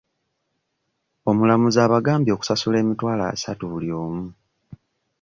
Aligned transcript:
Omulamuzi 1.29 1.79
abagambye 1.85 2.31
okusasula 2.33 2.77
emitwalo 2.83 3.23
asatu 3.33 3.63
buli 3.71 3.89
omu. 4.03 4.25